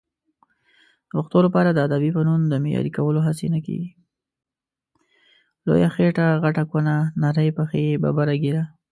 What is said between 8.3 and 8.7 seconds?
ږيره